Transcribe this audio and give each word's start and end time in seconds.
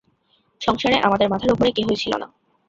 সংসারে 0.61 0.97
আমাদের 0.99 1.27
মাথার 1.29 1.53
উপরে 1.53 1.69
কেহই 1.71 1.97
ছিল 1.97 2.13
না। 2.17 2.27